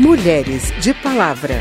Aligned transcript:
Mulheres 0.00 0.72
de 0.80 0.94
Palavra. 0.94 1.60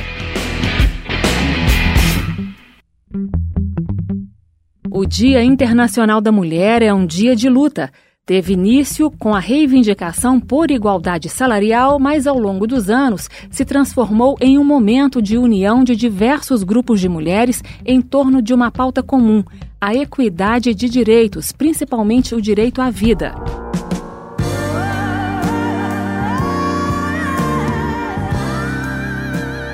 O 4.89 5.05
Dia 5.05 5.44
Internacional 5.44 6.21
da 6.21 6.31
Mulher 6.31 6.81
é 6.81 6.94
um 6.94 7.05
dia 7.05 7.36
de 7.36 7.49
luta. 7.49 7.91
Teve 8.25 8.54
início 8.54 9.12
com 9.12 9.36
a 9.36 9.41
reivindicação 9.41 10.39
por 10.39 10.71
igualdade 10.71 11.28
salarial, 11.28 11.99
mas 11.99 12.25
ao 12.25 12.39
longo 12.39 12.66
dos 12.66 12.89
anos 12.89 13.30
se 13.52 13.66
transformou 13.66 14.38
em 14.40 14.58
um 14.58 14.64
momento 14.64 15.21
de 15.21 15.38
união 15.38 15.84
de 15.84 15.94
diversos 15.94 16.64
grupos 16.64 17.02
de 17.02 17.10
mulheres 17.10 17.62
em 17.86 18.02
torno 18.02 18.42
de 18.42 18.54
uma 18.54 18.71
pauta 18.71 19.04
comum: 19.04 19.44
a 19.82 19.94
equidade 19.94 20.74
de 20.74 20.88
direitos, 20.88 21.52
principalmente 21.52 22.34
o 22.34 22.42
direito 22.42 22.82
à 22.82 22.90
vida. 22.90 23.36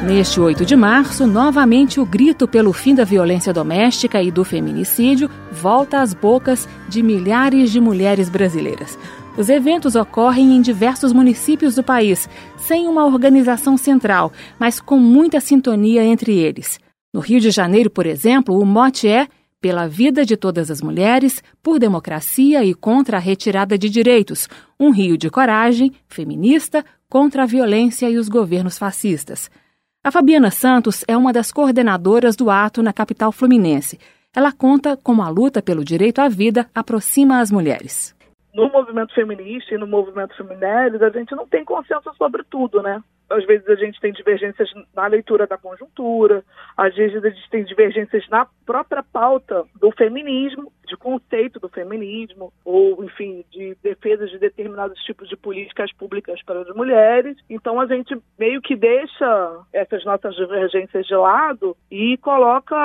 Neste 0.05 0.40
8 0.40 0.64
de 0.64 0.76
março, 0.76 1.26
novamente 1.26 2.00
o 2.00 2.05
grito 2.05 2.48
pelo 2.48 2.72
fim 2.72 2.94
da 2.94 3.04
violência 3.04 3.52
doméstica 3.52 4.22
e 4.22 4.30
do 4.30 4.45
feminicídio 4.45 5.31
volta 5.52 6.00
às 6.00 6.14
bocas 6.14 6.70
de 6.88 7.02
milhares 7.02 7.72
de 7.72 7.81
mulheres 7.81 8.30
brasileiras. 8.30 9.00
Os 9.36 9.50
eventos 9.50 9.95
ocorrem 9.95 10.55
em 10.55 10.62
diversos 10.62 11.12
municípios 11.12 11.73
do 11.73 11.81
país, 11.81 12.30
sem 12.55 12.88
uma 12.88 13.04
organização 13.04 13.78
central, 13.78 14.31
mas 14.59 14.80
com 14.80 15.00
muita 15.00 15.40
sintonia 15.40 16.04
entre 16.04 16.38
eles. 16.38 16.80
No 17.12 17.20
Rio 17.20 17.40
de 17.40 17.50
Janeiro, 17.50 17.90
por 17.90 18.06
exemplo, 18.06 18.59
o 18.59 18.64
mote 18.64 19.08
é 19.08 19.28
pela 19.59 19.88
vida 19.88 20.23
de 20.23 20.38
todas 20.38 20.70
as 20.70 20.84
mulheres, 20.84 21.42
por 21.64 21.80
democracia 21.80 22.64
e 22.64 22.76
contra 22.76 23.17
a 23.17 23.20
retirada 23.20 23.76
de 23.76 23.90
direitos, 23.90 24.48
um 24.80 24.92
rio 24.92 25.17
de 25.17 25.31
coragem, 25.31 25.92
feminista, 26.08 26.86
contra 27.09 27.42
a 27.42 27.48
violência 27.48 28.08
e 28.08 28.17
os 28.17 28.30
governos 28.30 28.78
fascistas. 28.78 29.50
A 30.05 30.12
Fabiana 30.12 30.52
Santos 30.52 31.03
é 31.08 31.17
uma 31.17 31.34
das 31.34 31.52
coordenadoras 31.52 32.36
do 32.36 32.52
ato 32.52 32.84
na 32.84 32.94
capital 32.94 33.31
fluminense. 33.31 34.00
Ela 34.36 34.52
conta 34.52 34.95
como 34.95 35.23
a 35.23 35.30
luta 35.30 35.64
pelo 35.64 35.84
direito 35.84 36.20
à 36.20 36.30
vida 36.30 36.67
aproxima 36.75 37.39
as 37.39 37.50
mulheres. 37.50 38.16
No 38.53 38.70
movimento 38.70 39.16
feminista 39.16 39.73
e 39.73 39.80
no 39.80 39.88
movimento 39.88 40.38
feminino, 40.38 41.03
a 41.03 41.09
gente 41.09 41.36
não 41.36 41.48
tem 41.48 41.66
consenso 41.66 42.14
sobre 42.20 42.44
tudo, 42.44 42.83
né? 42.83 43.02
Às 43.31 43.48
vezes 43.48 43.67
a 43.67 43.73
gente 43.73 44.00
tem 44.00 44.14
divergências 44.14 44.70
na 44.95 45.08
leitura 45.08 45.48
da 45.48 45.58
conjuntura, 45.58 46.44
às 46.78 46.94
vezes 46.94 47.26
a 47.26 47.30
gente 47.31 47.50
tem 47.50 47.64
divergências 47.64 48.30
na 48.30 48.45
própria 48.64 49.02
pauta 49.02 49.66
do 49.81 49.92
feminismo, 49.92 50.72
de 50.96 50.98
conceito 50.98 51.60
do 51.60 51.70
feminismo, 51.70 52.52
ou, 52.64 53.04
enfim, 53.04 53.44
de 53.52 53.78
defesa 53.84 54.26
de 54.26 54.40
determinados 54.40 54.98
tipos 55.04 55.28
de 55.28 55.36
políticas 55.36 55.92
públicas 55.94 56.42
para 56.44 56.62
as 56.62 56.76
mulheres. 56.76 57.38
Então 57.50 57.80
a 57.80 57.86
gente 57.86 58.18
meio 58.40 58.62
que 58.62 58.76
deixa 58.76 59.60
essas 59.73 60.04
nossas 60.06 60.36
divergências 60.36 61.06
de 61.06 61.16
lado 61.16 61.76
e 61.92 62.18
coloca 62.18 62.76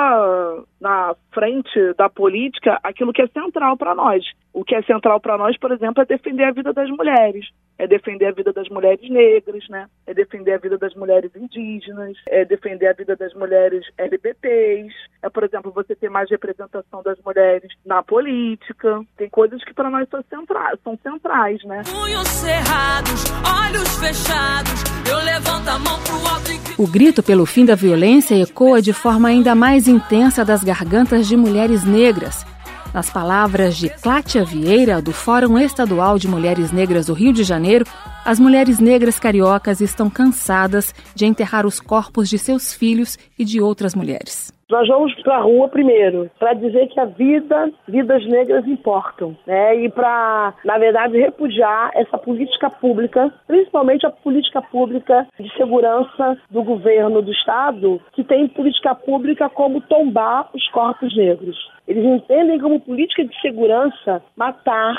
na 0.79 1.15
frente 1.33 1.93
da 1.97 2.09
política 2.09 2.79
aquilo 2.83 3.13
que 3.13 3.21
é 3.21 3.27
central 3.27 3.77
para 3.77 3.95
nós. 3.95 4.23
O 4.53 4.65
que 4.65 4.75
é 4.75 4.81
central 4.81 5.19
para 5.21 5.37
nós, 5.37 5.57
por 5.57 5.71
exemplo, 5.71 6.01
é 6.01 6.05
defender 6.05 6.43
a 6.43 6.51
vida 6.51 6.73
das 6.73 6.89
mulheres, 6.89 7.47
é 7.81 7.87
defender 7.87 8.27
a 8.27 8.31
vida 8.31 8.53
das 8.53 8.69
mulheres 8.69 9.09
negras, 9.09 9.67
né? 9.67 9.87
É 10.05 10.13
defender 10.13 10.53
a 10.53 10.59
vida 10.59 10.77
das 10.77 10.93
mulheres 10.93 11.31
indígenas, 11.35 12.15
é 12.27 12.45
defender 12.45 12.87
a 12.87 12.93
vida 12.93 13.15
das 13.15 13.33
mulheres 13.33 13.83
LGBTs, 13.97 14.93
é, 15.23 15.29
por 15.29 15.43
exemplo, 15.43 15.71
você 15.71 15.95
ter 15.95 16.07
mais 16.07 16.29
representação 16.29 17.01
das 17.01 17.17
mulheres 17.25 17.71
na 17.83 18.03
política. 18.03 19.01
Tem 19.17 19.27
coisas 19.29 19.63
que 19.63 19.73
para 19.73 19.89
nós 19.89 20.07
são 20.09 20.23
centrais, 20.29 20.79
são 20.83 20.99
centrais, 21.01 21.63
né? 21.63 21.81
Punhos 21.91 22.27
cerrados, 22.27 23.25
olhos 23.65 23.97
fechados, 23.97 24.83
eu 25.09 25.17
levanto 25.17 25.67
a 25.67 25.79
mão 25.79 25.99
pro 26.03 26.15
alto 26.17 26.51
e... 26.51 26.81
O 26.81 26.85
grito 26.85 27.23
pelo 27.23 27.47
fim 27.47 27.65
da 27.65 27.73
violência 27.73 28.35
ecoa 28.35 28.79
de 28.79 28.93
forma 28.93 29.29
ainda 29.29 29.55
mais 29.55 29.87
intensa 29.87 30.45
das 30.45 30.63
gargantas 30.63 31.27
de 31.27 31.35
mulheres 31.35 31.83
negras. 31.83 32.45
Nas 32.93 33.09
palavras 33.09 33.77
de 33.77 33.89
Clátia 33.89 34.43
Vieira, 34.43 35.01
do 35.01 35.13
Fórum 35.13 35.57
Estadual 35.57 36.19
de 36.19 36.27
Mulheres 36.27 36.73
Negras 36.73 37.05
do 37.05 37.13
Rio 37.13 37.31
de 37.31 37.41
Janeiro, 37.41 37.85
as 38.25 38.37
mulheres 38.37 38.79
negras 38.79 39.17
cariocas 39.17 39.79
estão 39.79 40.09
cansadas 40.09 40.93
de 41.15 41.25
enterrar 41.25 41.65
os 41.65 41.79
corpos 41.79 42.27
de 42.27 42.37
seus 42.37 42.73
filhos 42.73 43.17
e 43.39 43.45
de 43.45 43.61
outras 43.61 43.95
mulheres. 43.95 44.51
Nós 44.71 44.87
vamos 44.87 45.13
para 45.15 45.35
a 45.35 45.41
rua 45.41 45.67
primeiro 45.67 46.31
para 46.39 46.53
dizer 46.53 46.87
que 46.87 46.97
a 46.97 47.03
vida, 47.03 47.69
vidas 47.89 48.25
negras 48.25 48.65
importam, 48.65 49.35
né? 49.45 49.75
E 49.75 49.89
para, 49.89 50.53
na 50.63 50.77
verdade, 50.77 51.19
repudiar 51.19 51.91
essa 51.93 52.17
política 52.17 52.69
pública, 52.69 53.33
principalmente 53.45 54.05
a 54.05 54.09
política 54.09 54.61
pública 54.61 55.27
de 55.37 55.53
segurança 55.57 56.37
do 56.49 56.63
governo 56.63 57.21
do 57.21 57.33
estado, 57.33 58.01
que 58.13 58.23
tem 58.23 58.47
política 58.47 58.95
pública 58.95 59.49
como 59.49 59.81
tombar 59.81 60.49
os 60.53 60.65
corpos 60.69 61.13
negros. 61.17 61.57
Eles 61.85 62.05
entendem 62.05 62.57
como 62.57 62.79
política 62.79 63.25
de 63.25 63.41
segurança 63.41 64.23
matar 64.37 64.95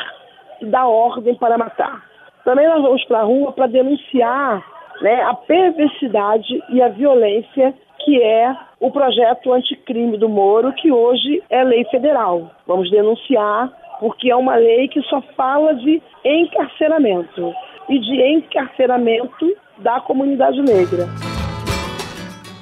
e 0.61 0.67
dar 0.67 0.87
ordem 0.87 1.35
para 1.35 1.57
matar. 1.57 2.05
Também 2.45 2.69
nós 2.69 2.83
vamos 2.83 3.03
para 3.07 3.21
a 3.21 3.25
rua 3.25 3.53
para 3.53 3.69
denunciar 3.69 4.63
né, 5.01 5.23
a 5.23 5.33
perversidade 5.33 6.63
e 6.69 6.83
a 6.83 6.89
violência 6.89 7.75
que 8.05 8.21
é 8.23 8.55
o 8.81 8.91
projeto 8.91 9.53
anticrime 9.53 10.19
do 10.19 10.29
Moro, 10.29 10.73
que 10.73 10.91
hoje 10.91 11.43
é 11.49 11.63
lei 11.63 11.85
federal. 11.87 12.51
Vamos 12.67 12.91
denunciar, 12.91 13.71
porque 14.01 14.31
é 14.31 14.37
uma 14.37 14.57
lei 14.57 14.89
que 14.89 15.01
só 15.03 15.21
fala 15.37 15.75
de 15.75 16.03
encarceramento 16.25 17.53
e 17.89 17.99
de 17.99 18.23
encarceramento 18.37 19.55
da 19.79 20.01
comunidade 20.01 20.61
negra. 20.63 21.07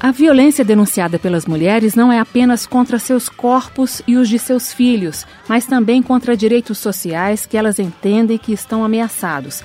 A 0.02 0.12
violência 0.12 0.64
denunciada 0.64 1.18
pelas 1.18 1.44
mulheres 1.44 1.94
não 1.94 2.10
é 2.10 2.18
apenas 2.18 2.66
contra 2.66 2.98
seus 2.98 3.28
corpos 3.28 4.02
e 4.08 4.16
os 4.16 4.30
de 4.30 4.38
seus 4.38 4.72
filhos, 4.72 5.26
mas 5.46 5.66
também 5.66 6.02
contra 6.02 6.34
direitos 6.34 6.78
sociais 6.78 7.44
que 7.44 7.54
elas 7.54 7.78
entendem 7.78 8.38
que 8.38 8.50
estão 8.50 8.82
ameaçados, 8.82 9.62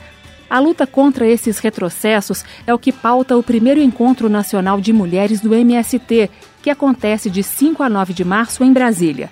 a 0.55 0.59
luta 0.59 0.87
contra 0.87 1.27
esses 1.27 1.59
retrocessos 1.59 2.45
é 2.65 2.73
o 2.73 2.79
que 2.79 2.89
pauta 2.89 3.35
o 3.35 3.43
primeiro 3.43 3.81
encontro 3.81 4.29
nacional 4.29 4.79
de 4.79 4.93
mulheres 4.93 5.41
do 5.41 5.53
MST, 5.53 6.31
que 6.61 6.69
acontece 6.69 7.29
de 7.29 7.43
5 7.43 7.83
a 7.83 7.89
9 7.89 8.13
de 8.13 8.23
março 8.23 8.63
em 8.63 8.71
Brasília. 8.71 9.29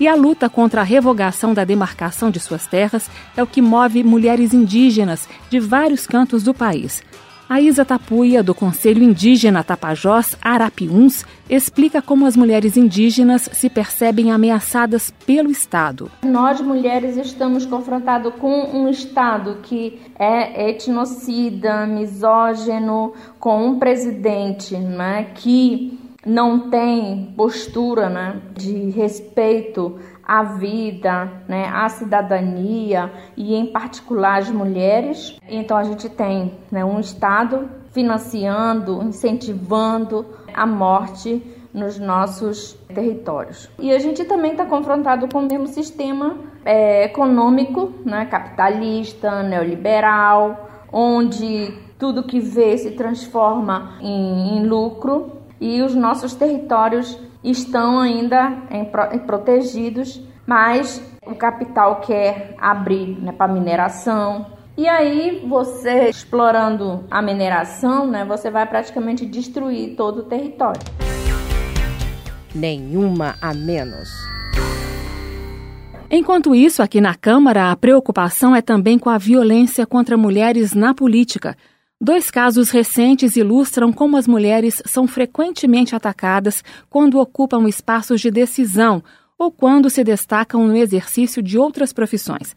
E 0.00 0.08
a 0.08 0.16
luta 0.16 0.50
contra 0.50 0.80
a 0.80 0.84
revogação 0.84 1.54
da 1.54 1.62
demarcação 1.62 2.28
de 2.28 2.40
suas 2.40 2.66
terras 2.66 3.08
é 3.36 3.42
o 3.44 3.46
que 3.46 3.62
move 3.62 4.02
mulheres 4.02 4.52
indígenas 4.52 5.28
de 5.48 5.60
vários 5.60 6.08
cantos 6.08 6.42
do 6.42 6.52
país. 6.52 7.04
A 7.46 7.60
Isa 7.60 7.84
Tapuia, 7.84 8.42
do 8.42 8.54
Conselho 8.54 9.02
Indígena 9.02 9.62
Tapajós 9.62 10.34
Arapiuns, 10.40 11.26
explica 11.48 12.00
como 12.00 12.24
as 12.24 12.36
mulheres 12.36 12.74
indígenas 12.74 13.50
se 13.52 13.68
percebem 13.68 14.32
ameaçadas 14.32 15.12
pelo 15.26 15.50
Estado. 15.50 16.10
Nós, 16.22 16.62
mulheres, 16.62 17.18
estamos 17.18 17.66
confrontados 17.66 18.32
com 18.36 18.74
um 18.74 18.88
Estado 18.88 19.58
que 19.62 20.00
é 20.18 20.70
etnocida, 20.70 21.86
misógino, 21.86 23.12
com 23.38 23.66
um 23.66 23.78
presidente 23.78 24.74
né, 24.74 25.24
que 25.34 25.98
não 26.24 26.70
tem 26.70 27.34
postura 27.36 28.08
né, 28.08 28.40
de 28.56 28.88
respeito 28.90 29.98
à 30.26 30.42
vida, 30.42 31.30
né, 31.48 31.68
à 31.72 31.88
cidadania 31.88 33.10
e, 33.36 33.54
em 33.54 33.66
particular, 33.66 34.38
as 34.38 34.50
mulheres. 34.50 35.38
Então, 35.48 35.76
a 35.76 35.84
gente 35.84 36.08
tem 36.08 36.54
né, 36.70 36.84
um 36.84 37.00
Estado 37.00 37.68
financiando, 37.92 39.02
incentivando 39.02 40.26
a 40.52 40.66
morte 40.66 41.42
nos 41.72 41.98
nossos 41.98 42.74
territórios. 42.94 43.68
E 43.78 43.92
a 43.92 43.98
gente 43.98 44.24
também 44.24 44.52
está 44.52 44.64
confrontado 44.64 45.28
com 45.28 45.40
o 45.40 45.48
mesmo 45.48 45.66
sistema 45.66 46.36
é, 46.64 47.04
econômico, 47.04 47.92
né, 48.04 48.26
capitalista, 48.26 49.42
neoliberal, 49.42 50.70
onde 50.92 51.76
tudo 51.98 52.22
que 52.22 52.38
vê 52.38 52.78
se 52.78 52.92
transforma 52.92 53.94
em, 54.00 54.58
em 54.58 54.66
lucro 54.66 55.32
e 55.60 55.82
os 55.82 55.94
nossos 55.94 56.34
territórios 56.34 57.18
estão 57.44 58.00
ainda 58.00 58.62
em, 58.70 58.88
em 59.12 59.18
protegidos, 59.20 60.20
mas 60.46 61.02
o 61.26 61.34
capital 61.34 62.00
quer 62.00 62.54
abrir 62.58 63.20
né, 63.20 63.32
para 63.32 63.52
mineração. 63.52 64.46
E 64.76 64.88
aí, 64.88 65.44
você 65.46 66.08
explorando 66.08 67.04
a 67.10 67.22
mineração, 67.22 68.06
né, 68.06 68.24
você 68.24 68.50
vai 68.50 68.66
praticamente 68.66 69.24
destruir 69.24 69.94
todo 69.94 70.18
o 70.18 70.22
território. 70.24 70.80
Nenhuma 72.54 73.36
a 73.40 73.52
menos. 73.52 74.08
Enquanto 76.10 76.54
isso, 76.54 76.82
aqui 76.82 77.00
na 77.00 77.14
Câmara, 77.14 77.70
a 77.70 77.76
preocupação 77.76 78.54
é 78.54 78.62
também 78.62 78.98
com 78.98 79.10
a 79.10 79.18
violência 79.18 79.86
contra 79.86 80.16
mulheres 80.16 80.72
na 80.72 80.94
política. 80.94 81.56
Dois 82.00 82.30
casos 82.30 82.70
recentes 82.70 83.36
ilustram 83.36 83.92
como 83.92 84.16
as 84.16 84.26
mulheres 84.26 84.82
são 84.84 85.06
frequentemente 85.06 85.94
atacadas 85.94 86.62
quando 86.90 87.20
ocupam 87.20 87.68
espaços 87.68 88.20
de 88.20 88.30
decisão 88.30 89.02
ou 89.38 89.50
quando 89.50 89.88
se 89.88 90.02
destacam 90.02 90.66
no 90.66 90.76
exercício 90.76 91.42
de 91.42 91.58
outras 91.58 91.92
profissões. 91.92 92.54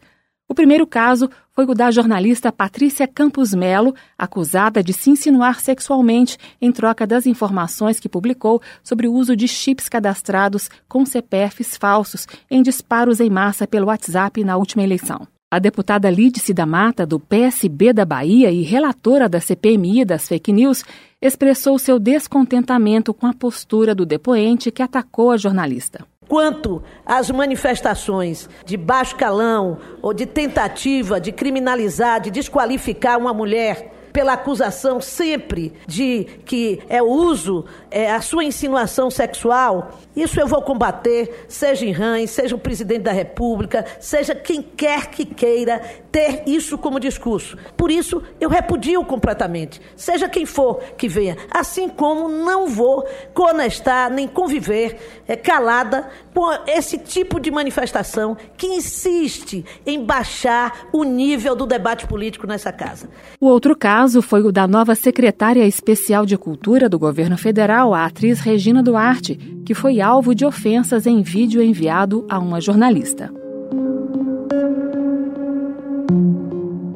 O 0.48 0.54
primeiro 0.54 0.86
caso 0.86 1.30
foi 1.52 1.66
o 1.66 1.74
da 1.74 1.90
jornalista 1.90 2.50
Patrícia 2.50 3.06
Campos 3.06 3.52
Melo, 3.52 3.94
acusada 4.16 4.82
de 4.82 4.92
se 4.92 5.10
insinuar 5.10 5.60
sexualmente 5.60 6.38
em 6.60 6.72
troca 6.72 7.06
das 7.06 7.26
informações 7.26 8.00
que 8.00 8.08
publicou 8.08 8.60
sobre 8.82 9.06
o 9.06 9.12
uso 9.12 9.36
de 9.36 9.46
chips 9.46 9.88
cadastrados 9.88 10.70
com 10.88 11.04
CPFs 11.04 11.76
falsos 11.76 12.26
em 12.50 12.62
disparos 12.62 13.20
em 13.20 13.28
massa 13.28 13.66
pelo 13.66 13.86
WhatsApp 13.86 14.42
na 14.42 14.56
última 14.56 14.82
eleição. 14.82 15.28
A 15.50 15.58
deputada 15.58 16.10
Lídice 16.10 16.52
da 16.52 16.66
Mata, 16.66 17.06
do 17.06 17.18
PSB 17.18 17.94
da 17.94 18.04
Bahia 18.04 18.50
e 18.50 18.60
relatora 18.60 19.30
da 19.30 19.40
CPMI 19.40 20.04
das 20.04 20.28
fake 20.28 20.52
news, 20.52 20.84
expressou 21.22 21.78
seu 21.78 21.98
descontentamento 21.98 23.14
com 23.14 23.26
a 23.26 23.32
postura 23.32 23.94
do 23.94 24.04
depoente 24.04 24.70
que 24.70 24.82
atacou 24.82 25.30
a 25.30 25.38
jornalista. 25.38 26.04
Quanto 26.28 26.82
às 27.06 27.30
manifestações 27.30 28.46
de 28.66 28.76
baixo 28.76 29.16
calão 29.16 29.78
ou 30.02 30.12
de 30.12 30.26
tentativa 30.26 31.18
de 31.18 31.32
criminalizar, 31.32 32.20
de 32.20 32.30
desqualificar 32.30 33.18
uma 33.18 33.32
mulher 33.32 33.97
pela 34.18 34.32
acusação 34.32 35.00
sempre 35.00 35.72
de 35.86 36.24
que 36.44 36.80
é 36.88 37.00
o 37.00 37.06
uso, 37.06 37.64
é 37.88 38.10
a 38.10 38.20
sua 38.20 38.42
insinuação 38.42 39.12
sexual, 39.12 39.92
isso 40.16 40.40
eu 40.40 40.48
vou 40.48 40.60
combater, 40.60 41.46
seja 41.46 41.86
em 41.86 41.92
Rães, 41.92 42.30
seja 42.30 42.56
o 42.56 42.58
presidente 42.58 43.02
da 43.02 43.12
República, 43.12 43.86
seja 44.00 44.34
quem 44.34 44.60
quer 44.60 45.06
que 45.06 45.24
queira 45.24 45.80
ter 46.10 46.42
isso 46.48 46.76
como 46.76 46.98
discurso. 46.98 47.56
Por 47.76 47.92
isso, 47.92 48.20
eu 48.40 48.48
repudio 48.48 49.04
completamente, 49.04 49.80
seja 49.94 50.28
quem 50.28 50.44
for 50.44 50.82
que 50.96 51.06
venha. 51.06 51.36
Assim 51.48 51.88
como 51.88 52.28
não 52.28 52.66
vou 52.66 53.06
conestar 53.32 54.10
nem 54.10 54.26
conviver 54.26 55.22
é, 55.28 55.36
calada 55.36 56.10
com 56.34 56.50
esse 56.66 56.98
tipo 56.98 57.38
de 57.38 57.52
manifestação 57.52 58.36
que 58.56 58.66
insiste 58.66 59.64
em 59.86 60.04
baixar 60.04 60.88
o 60.92 61.04
nível 61.04 61.54
do 61.54 61.66
debate 61.66 62.06
político 62.08 62.46
nessa 62.46 62.72
casa. 62.72 63.08
O 63.40 63.46
outro 63.46 63.76
caso 63.76 64.07
foi 64.16 64.42
o 64.42 64.50
da 64.50 64.66
nova 64.66 64.94
secretária 64.94 65.66
especial 65.66 66.24
de 66.24 66.36
Cultura 66.36 66.88
do 66.88 66.98
governo 66.98 67.36
federal, 67.36 67.92
a 67.92 68.06
atriz 68.06 68.40
Regina 68.40 68.82
Duarte, 68.82 69.34
que 69.64 69.74
foi 69.74 70.00
alvo 70.00 70.34
de 70.34 70.44
ofensas 70.44 71.06
em 71.06 71.22
vídeo 71.22 71.62
enviado 71.62 72.24
a 72.28 72.38
uma 72.38 72.60
jornalista. 72.60 73.32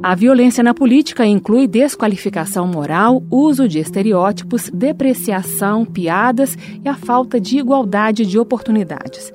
A 0.03 0.15
violência 0.15 0.65
na 0.65 0.75
política 0.75 1.25
inclui 1.25 1.69
desqualificação 1.69 2.67
moral, 2.67 3.23
uso 3.31 3.69
de 3.69 3.79
estereótipos, 3.79 4.69
depreciação, 4.75 5.85
piadas 5.85 6.59
e 6.85 6.89
a 6.89 6.95
falta 6.95 7.41
de 7.41 7.59
igualdade 7.59 8.27
de 8.27 8.39
oportunidades. 8.39 9.33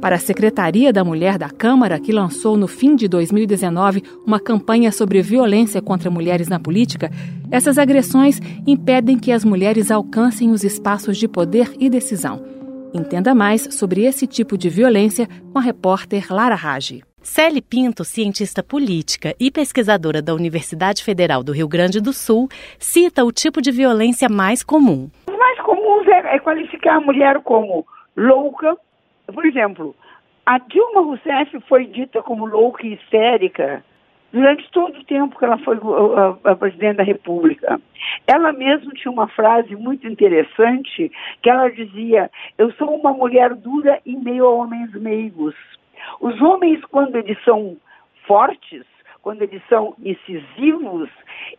Para 0.00 0.14
a 0.14 0.18
Secretaria 0.18 0.92
da 0.92 1.02
Mulher 1.02 1.38
da 1.38 1.50
Câmara, 1.50 1.98
que 1.98 2.12
lançou 2.12 2.56
no 2.56 2.68
fim 2.68 2.94
de 2.94 3.08
2019 3.08 4.02
uma 4.24 4.38
campanha 4.38 4.92
sobre 4.92 5.20
violência 5.20 5.82
contra 5.82 6.08
mulheres 6.08 6.46
na 6.48 6.60
política, 6.60 7.10
essas 7.50 7.78
agressões 7.78 8.40
impedem 8.64 9.18
que 9.18 9.32
as 9.32 9.44
mulheres 9.44 9.90
alcancem 9.90 10.50
os 10.52 10.62
espaços 10.62 11.18
de 11.18 11.26
poder 11.26 11.72
e 11.80 11.90
decisão. 11.90 12.44
Entenda 12.94 13.34
mais 13.34 13.74
sobre 13.74 14.04
esse 14.04 14.24
tipo 14.26 14.56
de 14.56 14.68
violência 14.68 15.28
com 15.52 15.58
a 15.58 15.62
repórter 15.62 16.32
Lara 16.32 16.54
Rage. 16.54 17.02
Célie 17.20 17.60
Pinto, 17.60 18.04
cientista 18.04 18.62
política 18.62 19.34
e 19.38 19.50
pesquisadora 19.50 20.22
da 20.22 20.32
Universidade 20.32 21.02
Federal 21.02 21.42
do 21.42 21.52
Rio 21.52 21.66
Grande 21.66 22.00
do 22.00 22.12
Sul, 22.12 22.48
cita 22.78 23.24
o 23.24 23.32
tipo 23.32 23.60
de 23.60 23.72
violência 23.72 24.28
mais 24.28 24.62
comum. 24.62 25.10
O 25.26 25.36
mais 25.36 25.60
comum 25.60 26.02
é, 26.08 26.36
é 26.36 26.38
qualificar 26.38 26.96
a 26.96 27.00
mulher 27.00 27.40
como 27.42 27.84
louca. 28.16 28.76
Por 29.32 29.44
exemplo, 29.44 29.94
a 30.46 30.58
Dilma 30.58 31.02
Rousseff 31.02 31.60
foi 31.68 31.86
dita 31.86 32.22
como 32.22 32.46
louca 32.46 32.86
e 32.86 32.94
histérica 32.94 33.84
durante 34.32 34.70
todo 34.70 34.98
o 34.98 35.04
tempo 35.04 35.38
que 35.38 35.44
ela 35.44 35.58
foi 35.58 35.76
a, 35.76 36.48
a, 36.48 36.52
a, 36.52 36.56
presidente 36.56 36.96
da 36.96 37.02
República. 37.02 37.80
Ela 38.26 38.52
mesma 38.52 38.92
tinha 38.92 39.12
uma 39.12 39.28
frase 39.28 39.74
muito 39.76 40.06
interessante 40.06 41.12
que 41.42 41.50
ela 41.50 41.68
dizia: 41.70 42.30
Eu 42.56 42.72
sou 42.72 42.94
uma 42.94 43.12
mulher 43.12 43.54
dura 43.54 44.00
em 44.06 44.18
meio 44.18 44.46
a 44.46 44.50
homens 44.50 44.92
meigos. 44.94 45.54
Os 46.20 46.40
homens, 46.40 46.82
quando 46.86 47.16
eles 47.16 47.38
são 47.44 47.76
fortes, 48.26 48.84
quando 49.22 49.42
eles 49.42 49.62
são 49.68 49.94
incisivos, 50.02 51.10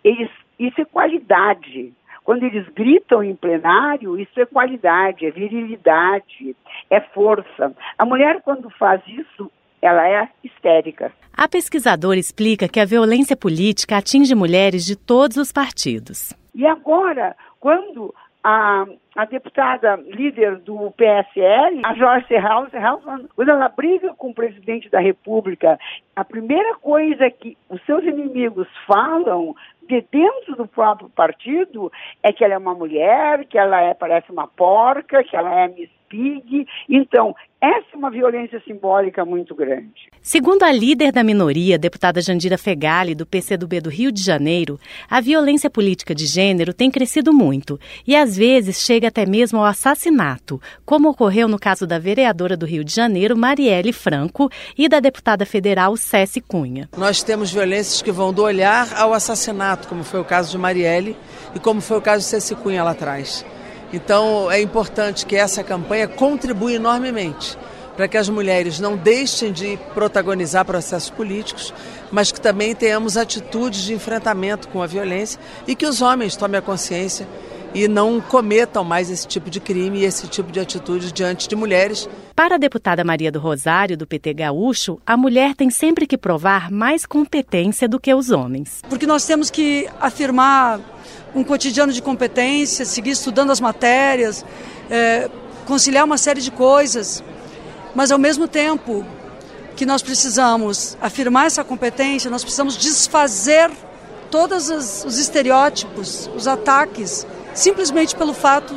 eles, 0.04 0.30
isso 0.58 0.82
é 0.82 0.86
qualidade. 0.86 1.94
Quando 2.24 2.44
eles 2.44 2.68
gritam 2.70 3.24
em 3.24 3.36
plenário, 3.36 4.20
isso 4.20 4.40
é 4.40 4.46
qualidade, 4.46 5.26
é 5.26 5.32
virilidade, 5.32 6.56
é 6.90 7.00
força. 7.00 7.74
A 7.98 8.06
mulher, 8.06 8.42
quando 8.44 8.70
faz 8.72 9.02
isso, 9.08 9.52
ela 9.82 10.08
é 10.08 10.30
histérica. 10.44 11.12
A 11.36 11.48
pesquisadora 11.48 12.20
explica 12.20 12.68
que 12.68 12.80
a 12.80 12.86
violência 12.86 13.36
política 13.36 13.98
atinge 13.98 14.36
mulheres 14.36 14.86
de 14.86 14.96
todos 14.96 15.38
os 15.38 15.52
partidos. 15.52 16.34
E 16.54 16.66
agora, 16.66 17.36
quando 17.60 18.14
a, 18.44 18.86
a 19.16 19.26
deputada 19.26 19.96
líder 19.96 20.58
do 20.58 20.92
PSL, 20.92 21.82
a 21.84 21.94
Joyce 21.94 22.36
House, 22.36 22.72
quando 23.36 23.50
ela 23.50 23.68
briga 23.70 24.14
com 24.14 24.30
o 24.30 24.34
presidente 24.34 24.90
da 24.90 25.00
República, 25.00 25.78
a 26.16 26.24
primeira 26.24 26.76
coisa 26.76 27.30
que 27.30 27.58
os 27.70 27.84
seus 27.86 28.04
inimigos 28.04 28.68
falam 28.88 29.56
de 29.88 30.02
dentro 30.12 30.56
do 30.56 30.68
próprio 30.68 31.10
partido 31.10 31.92
é 32.24 32.32
que 32.32 32.44
ela 32.44 32.54
é 32.54 32.58
uma 32.58 32.76
mulher, 32.76 33.46
que 33.46 33.58
ela 33.58 33.82
é, 33.82 33.94
parece 33.94 34.32
uma 34.32 34.48
porca, 34.48 35.24
que 35.24 35.36
ela 35.36 35.54
é 35.54 35.68
Miss 35.68 35.99
Pig. 36.10 36.66
Então, 36.90 37.36
essa 37.62 37.88
é 37.94 37.98
uma 37.98 38.10
violência 38.10 38.62
simbólica 38.66 39.26
muito 39.26 39.54
grande. 39.54 40.10
Segundo 40.22 40.64
a 40.64 40.72
líder 40.72 41.12
da 41.12 41.24
minoria, 41.24 41.78
deputada 41.78 42.22
Jandira 42.22 42.58
Fegali, 42.58 43.14
do 43.14 43.26
PCdoB 43.26 43.82
do 43.82 43.90
Rio 43.90 44.12
de 44.12 44.24
Janeiro, 44.24 44.80
a 45.10 45.20
violência 45.20 45.70
política 45.70 46.16
de 46.16 46.26
gênero 46.26 46.74
tem 46.74 46.90
crescido 46.90 47.34
muito 47.34 47.78
e 48.08 48.16
às 48.16 48.38
vezes 48.38 48.82
chega 48.82 49.10
até 49.10 49.26
mesmo 49.26 49.60
ao 49.60 49.66
assassinato, 49.66 50.62
como 50.86 51.10
ocorreu 51.10 51.48
no 51.48 51.60
caso 51.60 51.86
da 51.86 52.00
vereadora 52.00 52.56
do 52.56 52.66
Rio 52.66 52.84
de 52.84 52.96
Janeiro, 52.96 53.38
Marielle 53.38 53.92
Franco, 53.92 54.50
e 54.78 54.88
da 54.88 55.00
deputada 55.00 55.46
federal 55.46 55.98
Cessi 55.98 56.40
Cunha. 56.40 56.90
Nós 56.98 57.22
temos 57.22 57.52
violências 57.52 58.02
que 58.02 58.12
vão 58.12 58.34
do 58.34 58.44
olhar 58.44 58.88
ao 58.96 59.14
assassinato, 59.14 59.88
como 59.88 60.04
foi 60.04 60.22
o 60.22 60.26
caso 60.26 60.50
de 60.50 60.58
Marielle 60.58 61.16
e 61.54 61.60
como 61.60 61.82
foi 61.82 61.98
o 61.98 62.02
caso 62.02 62.24
de 62.24 62.30
Cessi 62.30 62.56
Cunha 62.56 62.84
lá 62.84 62.92
atrás. 62.92 63.46
Então 63.92 64.52
é 64.52 64.62
importante 64.62 65.26
que 65.26 65.36
essa 65.36 65.64
campanha 65.64 66.08
contribua 66.08 66.74
enormemente 66.74 67.58
para 67.96 68.08
que 68.08 68.18
as 68.18 68.30
mulheres 68.30 68.80
não 68.80 68.96
deixem 68.96 69.52
de 69.52 69.78
protagonizar 69.94 70.64
processos 70.64 71.10
políticos, 71.10 71.74
mas 72.10 72.32
que 72.32 72.40
também 72.40 72.74
tenhamos 72.74 73.18
atitudes 73.18 73.82
de 73.82 73.94
enfrentamento 73.94 74.70
com 74.70 74.82
a 74.82 74.88
violência 74.88 75.38
e 75.68 75.76
que 75.76 75.86
os 75.86 76.02
homens 76.02 76.38
tomem 76.38 76.60
a 76.60 76.62
consciência 76.62 77.28
e 77.74 77.88
não 77.88 78.20
cometam 78.20 78.84
mais 78.84 79.10
esse 79.10 79.28
tipo 79.28 79.50
de 79.50 79.60
crime 79.60 80.00
e 80.00 80.06
esse 80.06 80.28
tipo 80.28 80.52
de 80.52 80.60
atitude 80.60 81.12
diante 81.12 81.48
de 81.48 81.56
mulheres. 81.56 82.10
Para 82.36 82.56
a 82.56 82.58
deputada 82.58 83.04
Maria 83.04 83.32
do 83.32 83.40
Rosário, 83.40 83.98
do 83.98 84.08
PT 84.08 84.34
Gaúcho, 84.34 85.00
a 85.06 85.16
mulher 85.16 85.56
tem 85.56 85.70
sempre 85.70 86.08
que 86.08 86.18
provar 86.18 86.72
mais 86.72 87.06
competência 87.06 87.88
do 87.88 88.00
que 88.00 88.14
os 88.14 88.32
homens. 88.32 88.82
Porque 88.90 89.06
nós 89.06 89.26
temos 89.26 89.50
que 89.50 89.88
afirmar 90.00 90.80
um 91.36 91.44
cotidiano 91.44 91.94
de 91.94 92.02
competência, 92.02 92.86
seguir 92.86 93.12
estudando 93.12 93.52
as 93.52 93.60
matérias, 93.60 94.44
é, 94.90 95.30
conciliar 95.66 96.06
uma 96.06 96.18
série 96.18 96.42
de 96.42 96.52
coisas, 96.52 97.24
mas 97.94 98.12
ao 98.12 98.18
mesmo 98.18 98.48
tempo 98.48 99.06
que 99.76 99.86
nós 99.86 100.02
precisamos 100.02 100.98
afirmar 101.02 101.46
essa 101.46 101.64
competência, 101.64 102.30
nós 102.30 102.44
precisamos 102.44 102.76
desfazer 102.76 103.72
todos 104.30 104.70
os 104.70 105.18
estereótipos, 105.18 106.30
os 106.36 106.48
ataques, 106.48 107.26
simplesmente 107.60 108.16
pelo 108.16 108.34
fato 108.34 108.74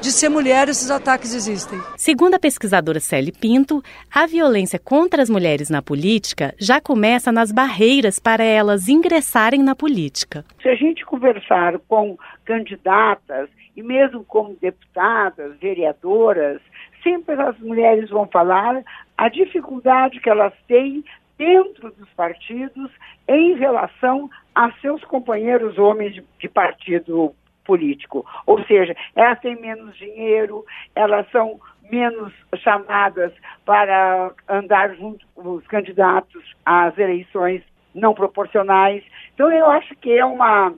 de 0.00 0.10
ser 0.10 0.30
mulher, 0.30 0.66
esses 0.68 0.90
ataques 0.90 1.34
existem. 1.34 1.78
Segundo 1.96 2.34
a 2.34 2.38
pesquisadora 2.38 2.98
Célie 2.98 3.30
Pinto, 3.30 3.82
a 4.12 4.26
violência 4.26 4.78
contra 4.78 5.22
as 5.22 5.28
mulheres 5.28 5.68
na 5.68 5.82
política 5.82 6.54
já 6.58 6.80
começa 6.80 7.30
nas 7.30 7.52
barreiras 7.52 8.18
para 8.18 8.42
elas 8.42 8.88
ingressarem 8.88 9.62
na 9.62 9.76
política. 9.76 10.44
Se 10.62 10.68
a 10.68 10.74
gente 10.74 11.04
conversar 11.04 11.78
com 11.86 12.16
candidatas 12.44 13.50
e 13.76 13.82
mesmo 13.82 14.24
com 14.24 14.56
deputadas, 14.60 15.54
vereadoras, 15.60 16.60
sempre 17.02 17.34
as 17.40 17.58
mulheres 17.60 18.08
vão 18.08 18.26
falar 18.26 18.82
a 19.16 19.28
dificuldade 19.28 20.18
que 20.20 20.30
elas 20.30 20.54
têm 20.66 21.04
dentro 21.36 21.92
dos 21.92 22.08
partidos 22.16 22.90
em 23.28 23.56
relação 23.56 24.30
a 24.54 24.72
seus 24.80 25.04
companheiros 25.04 25.78
homens 25.78 26.20
de 26.40 26.48
partido 26.48 27.34
político. 27.64 28.24
Ou 28.46 28.62
seja, 28.64 28.94
elas 29.14 29.40
têm 29.40 29.60
menos 29.60 29.96
dinheiro, 29.96 30.64
elas 30.94 31.30
são 31.30 31.60
menos 31.90 32.32
chamadas 32.56 33.32
para 33.64 34.32
andar 34.48 34.94
junto 34.94 35.26
com 35.34 35.56
os 35.56 35.66
candidatos 35.66 36.42
às 36.64 36.96
eleições 36.96 37.62
não 37.94 38.14
proporcionais. 38.14 39.04
Então, 39.34 39.50
eu 39.50 39.66
acho 39.70 39.94
que 39.96 40.12
é 40.12 40.24
uma, 40.24 40.72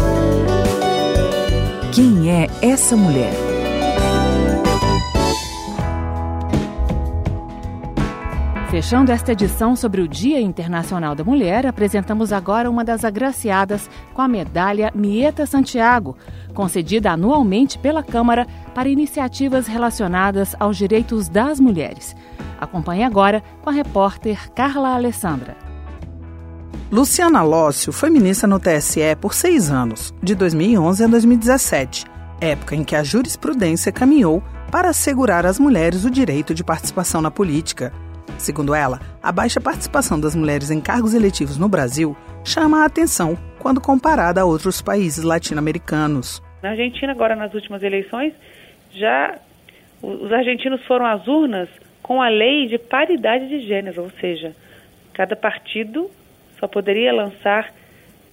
Quem 1.92 2.30
é 2.30 2.46
essa 2.62 2.96
mulher? 2.96 3.55
Fechando 8.76 9.10
esta 9.10 9.32
edição 9.32 9.74
sobre 9.74 10.02
o 10.02 10.06
Dia 10.06 10.38
Internacional 10.38 11.14
da 11.14 11.24
Mulher, 11.24 11.66
apresentamos 11.66 12.30
agora 12.30 12.68
uma 12.68 12.84
das 12.84 13.06
agraciadas 13.06 13.88
com 14.12 14.20
a 14.20 14.28
medalha 14.28 14.92
Mieta 14.94 15.46
Santiago, 15.46 16.14
concedida 16.52 17.10
anualmente 17.10 17.78
pela 17.78 18.02
Câmara 18.02 18.46
para 18.74 18.90
iniciativas 18.90 19.66
relacionadas 19.66 20.54
aos 20.60 20.76
direitos 20.76 21.26
das 21.26 21.58
mulheres. 21.58 22.14
Acompanhe 22.60 23.02
agora 23.02 23.42
com 23.62 23.70
a 23.70 23.72
repórter 23.72 24.52
Carla 24.52 24.90
Alessandra. 24.90 25.56
Luciana 26.92 27.42
Lócio 27.42 27.94
foi 27.94 28.10
ministra 28.10 28.46
no 28.46 28.60
TSE 28.60 29.16
por 29.18 29.32
seis 29.32 29.70
anos, 29.70 30.12
de 30.22 30.34
2011 30.34 31.02
a 31.02 31.06
2017, 31.06 32.04
época 32.42 32.76
em 32.76 32.84
que 32.84 32.94
a 32.94 33.02
jurisprudência 33.02 33.90
caminhou 33.90 34.42
para 34.70 34.90
assegurar 34.90 35.46
às 35.46 35.58
mulheres 35.58 36.04
o 36.04 36.10
direito 36.10 36.52
de 36.52 36.62
participação 36.62 37.22
na 37.22 37.30
política. 37.30 37.90
Segundo 38.38 38.74
ela, 38.74 39.00
a 39.22 39.32
baixa 39.32 39.60
participação 39.60 40.20
das 40.20 40.34
mulheres 40.34 40.70
em 40.70 40.80
cargos 40.80 41.14
eletivos 41.14 41.58
no 41.58 41.68
Brasil 41.68 42.16
chama 42.44 42.82
a 42.82 42.86
atenção 42.86 43.36
quando 43.58 43.80
comparada 43.80 44.40
a 44.40 44.44
outros 44.44 44.80
países 44.80 45.24
latino-americanos. 45.24 46.42
Na 46.62 46.70
Argentina, 46.70 47.12
agora 47.12 47.34
nas 47.34 47.52
últimas 47.54 47.82
eleições, 47.82 48.32
já 48.92 49.38
os 50.02 50.32
argentinos 50.32 50.84
foram 50.86 51.06
às 51.06 51.26
urnas 51.26 51.68
com 52.02 52.22
a 52.22 52.28
lei 52.28 52.68
de 52.68 52.78
paridade 52.78 53.48
de 53.48 53.66
gênero, 53.66 54.02
ou 54.02 54.10
seja, 54.20 54.54
cada 55.12 55.34
partido 55.34 56.08
só 56.60 56.68
poderia 56.68 57.12
lançar 57.12 57.72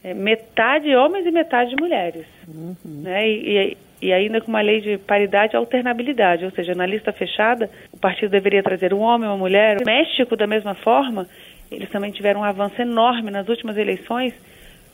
é, 0.04 0.14
metade 0.14 0.94
homens 0.96 1.26
e 1.26 1.32
metade 1.32 1.76
mulheres. 1.80 2.26
Uhum. 2.48 2.76
Né? 2.84 3.28
E, 3.30 3.78
e 4.02 4.12
ainda 4.12 4.42
com 4.42 4.50
uma 4.50 4.62
lei 4.62 4.82
de 4.82 4.98
paridade 4.98 5.54
e 5.54 5.58
alternabilidade, 5.58 6.44
ou 6.44 6.52
seja, 6.52 6.76
na 6.76 6.86
lista 6.86 7.14
fechada, 7.14 7.70
o 7.92 7.98
partido 7.98 8.32
deveria 8.32 8.62
trazer 8.62 8.94
um 8.94 9.00
homem, 9.00 9.30
uma 9.30 9.38
mulher. 9.38 9.78
O 9.82 9.86
México, 9.86 10.36
da 10.36 10.46
mesma 10.46 10.74
forma, 10.76 11.26
eles 11.72 11.90
também 11.90 12.12
tiveram 12.12 12.42
um 12.42 12.44
avanço 12.44 12.82
enorme 12.82 13.32
nas 13.32 13.48
últimas 13.48 13.78
eleições, 13.78 14.34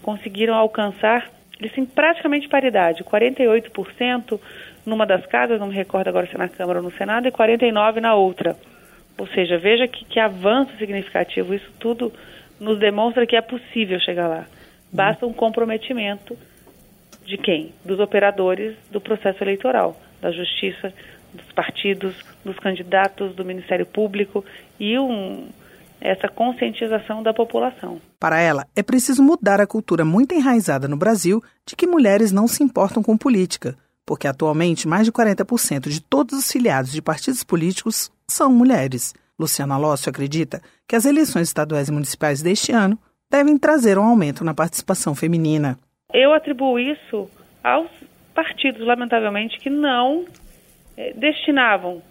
conseguiram 0.04 0.54
alcançar, 0.54 1.28
eles 1.60 1.72
têm 1.72 1.86
praticamente 1.86 2.48
paridade, 2.48 3.04
48% 3.04 4.40
numa 4.86 5.06
das 5.06 5.26
casas, 5.26 5.60
não 5.60 5.68
me 5.68 5.76
recordo 5.76 6.08
agora 6.08 6.28
se 6.28 6.36
é 6.36 6.38
na 6.38 6.48
Câmara 6.48 6.80
ou 6.80 6.86
no 6.86 6.92
Senado, 6.92 7.28
e 7.28 7.32
49% 7.32 8.00
na 8.00 8.14
outra. 8.14 8.56
Ou 9.18 9.28
seja, 9.28 9.58
veja 9.58 9.88
que, 9.88 10.06
que 10.06 10.20
avanço 10.20 10.72
significativo, 10.78 11.54
isso 11.54 11.70
tudo 11.80 12.14
nos 12.60 12.80
demonstra 12.80 13.26
que 13.26 13.36
é 13.36 13.42
possível 13.42 14.00
chegar 14.00 14.28
lá. 14.28 14.46
Basta 14.92 15.26
um 15.26 15.34
comprometimento 15.34 16.38
de 17.26 17.38
quem? 17.38 17.74
Dos 17.86 18.00
operadores 18.00 18.76
do 18.92 19.00
processo 19.00 19.44
eleitoral, 19.44 20.00
da 20.22 20.32
justiça, 20.32 20.94
dos 21.34 21.52
partidos, 21.54 22.16
dos 22.44 22.58
candidatos, 22.58 23.36
do 23.36 23.46
Ministério 23.46 23.86
Público 23.86 24.44
e 24.80 24.98
um, 24.98 25.48
essa 26.02 26.28
conscientização 26.28 27.22
da 27.22 27.34
população. 27.34 28.02
Para 28.20 28.40
ela, 28.40 28.66
é 28.76 28.82
preciso 28.82 29.22
mudar 29.22 29.62
a 29.62 29.68
cultura 29.68 30.04
muito 30.04 30.34
enraizada 30.34 30.88
no 30.88 30.98
Brasil 30.98 31.44
de 31.66 31.76
que 31.76 31.88
mulheres 31.88 32.32
não 32.32 32.48
se 32.48 32.64
importam 32.64 33.04
com 33.04 33.18
política, 33.18 33.76
porque 34.06 34.28
atualmente 34.28 34.88
mais 34.88 35.06
de 35.06 35.12
40% 35.12 35.90
de 35.90 36.02
todos 36.02 36.38
os 36.38 36.52
filiados 36.52 36.92
de 36.92 37.02
partidos 37.02 37.44
políticos 37.44 38.12
são 38.28 38.52
mulheres. 38.52 39.14
Luciana 39.38 39.78
Lócio 39.78 40.10
acredita 40.10 40.62
que 40.88 40.96
as 40.96 41.06
eleições 41.06 41.48
estaduais 41.48 41.88
e 41.88 41.92
municipais 41.92 42.42
deste 42.42 42.72
ano 42.72 42.98
devem 43.32 43.58
trazer 43.58 43.98
um 43.98 44.04
aumento 44.04 44.44
na 44.44 44.54
participação 44.54 45.14
feminina. 45.14 45.78
Eu 46.12 46.34
atribuo 46.34 46.80
isso 46.80 47.30
aos 47.64 47.90
partidos, 48.34 48.86
lamentavelmente, 48.86 49.60
que 49.60 49.70
não 49.70 50.26
eh, 50.98 51.14
destinavam 51.16 52.02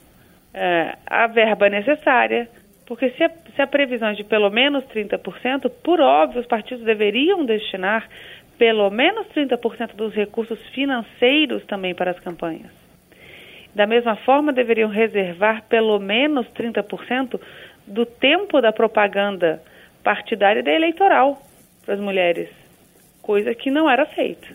eh, 0.55 0.97
a 1.07 1.27
verba 1.27 1.69
necessária, 1.69 2.49
porque 2.87 3.11
se 3.11 3.25
a, 3.25 3.31
se 3.55 3.61
a 3.61 3.67
previsão 3.67 4.09
é 4.09 4.15
de 4.15 4.23
pelo 4.23 4.49
menos 4.51 4.85
30%, 4.85 5.71
por 5.83 6.01
óbvio, 6.01 6.41
os 6.41 6.47
partidos 6.47 6.85
deveriam 6.85 7.45
destinar 7.45 8.09
pelo 8.57 8.89
menos 8.91 9.27
30% 9.29 9.95
dos 9.95 10.15
recursos 10.15 10.59
financeiros 10.69 11.65
também 11.65 11.95
para 11.95 12.13
as 12.13 12.21
campanhas. 12.21 12.71
Da 13.75 13.87
mesma 13.87 14.17
forma, 14.17 14.53
deveriam 14.53 14.89
reservar 14.89 15.63
pelo 15.69 15.99
menos 15.99 16.47
30% 16.49 17.41
do 17.87 18.05
tempo 18.07 18.61
da 18.61 18.73
propaganda 18.73 19.63
partidária 20.09 20.63
da 20.63 20.73
eleitoral 20.73 21.39
para 21.85 21.93
as 21.93 22.01
mulheres 22.01 22.49
coisa 23.21 23.55
que 23.55 23.71
não 23.71 23.91
era 23.91 24.07
feita. 24.07 24.49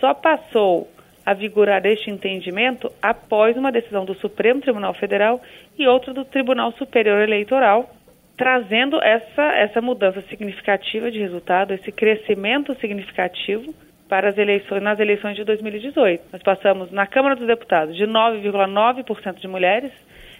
Só 0.00 0.14
passou 0.14 0.88
a 1.26 1.34
vigorar 1.34 1.84
este 1.84 2.10
entendimento 2.10 2.90
após 3.02 3.54
uma 3.54 3.70
decisão 3.70 4.06
do 4.06 4.14
Supremo 4.14 4.62
Tribunal 4.62 4.94
Federal 4.94 5.42
e 5.78 5.86
outra 5.86 6.14
do 6.14 6.24
Tribunal 6.24 6.72
Superior 6.72 7.20
Eleitoral, 7.20 7.90
trazendo 8.34 8.98
essa, 9.02 9.42
essa 9.56 9.82
mudança 9.82 10.22
significativa 10.22 11.10
de 11.10 11.18
resultado, 11.18 11.74
esse 11.74 11.92
crescimento 11.92 12.74
significativo 12.80 13.74
para 14.08 14.30
as 14.30 14.38
eleições 14.38 14.82
nas 14.82 14.98
eleições 14.98 15.36
de 15.36 15.44
2018. 15.44 16.32
Nós 16.32 16.42
passamos 16.42 16.90
na 16.90 17.06
Câmara 17.06 17.36
dos 17.36 17.46
Deputados 17.46 17.94
de 17.94 18.06
9,9% 18.06 19.34
de 19.34 19.48
mulheres, 19.48 19.92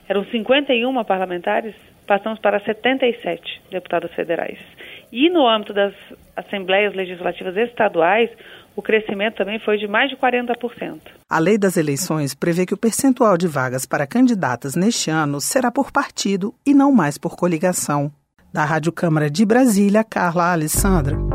eram 0.09 0.25
51 0.25 1.05
parlamentares, 1.05 1.75
passamos 2.09 2.41
para 2.41 2.59
77 2.59 3.62
deputados 3.71 4.11
federais. 4.15 4.59
E 5.12 5.31
no 5.31 5.47
âmbito 5.47 5.73
das 5.73 5.95
assembleias 6.35 6.95
legislativas 6.95 7.57
estaduais, 7.57 8.31
o 8.75 8.83
crescimento 8.83 9.37
também 9.37 9.59
foi 9.59 9.77
de 9.77 9.87
mais 9.87 10.11
de 10.11 10.17
40%. 10.17 11.00
A 11.29 11.38
lei 11.38 11.59
das 11.59 11.77
eleições 11.77 12.35
prevê 12.35 12.65
que 12.65 12.75
o 12.75 12.79
percentual 12.79 13.37
de 13.37 13.47
vagas 13.47 13.85
para 13.87 14.07
candidatas 14.07 14.75
neste 14.75 15.11
ano 15.11 15.41
será 15.41 15.71
por 15.71 15.93
partido 15.93 16.55
e 16.67 16.75
não 16.75 16.91
mais 16.91 17.19
por 17.19 17.37
coligação. 17.37 18.11
Da 18.53 18.65
Rádio 18.65 18.91
Câmara 18.93 19.31
de 19.31 19.45
Brasília, 19.45 20.03
Carla 20.03 20.53
Alessandra. 20.53 21.28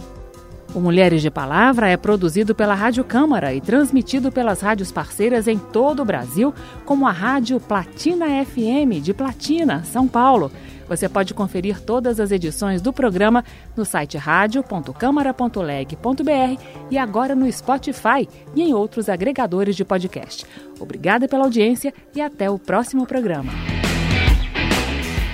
O 0.73 0.79
Mulheres 0.79 1.21
de 1.23 1.31
Palavra 1.31 1.89
é 1.89 1.97
produzido 1.97 2.53
pela 2.53 2.75
Rádio 2.75 3.03
Câmara 3.03 3.51
e 3.53 3.59
transmitido 3.59 4.31
pelas 4.31 4.61
rádios 4.61 4.91
parceiras 4.91 5.47
em 5.47 5.57
todo 5.57 6.01
o 6.01 6.05
Brasil, 6.05 6.53
como 6.85 7.07
a 7.07 7.11
Rádio 7.11 7.59
Platina 7.59 8.27
FM 8.45 9.01
de 9.01 9.11
Platina, 9.11 9.83
São 9.83 10.07
Paulo. 10.07 10.51
Você 10.87 11.09
pode 11.09 11.33
conferir 11.33 11.81
todas 11.81 12.19
as 12.19 12.29
edições 12.31 12.81
do 12.81 12.91
programa 12.91 13.45
no 13.75 13.85
site 13.85 14.17
radio.câmara.leg.br 14.17 16.61
e 16.89 16.97
agora 16.97 17.35
no 17.35 17.51
Spotify 17.51 18.27
e 18.55 18.61
em 18.61 18.73
outros 18.73 19.09
agregadores 19.09 19.75
de 19.75 19.85
podcast. 19.85 20.45
Obrigada 20.79 21.27
pela 21.27 21.45
audiência 21.45 21.93
e 22.15 22.21
até 22.21 22.49
o 22.49 22.57
próximo 22.57 23.05
programa. 23.05 23.51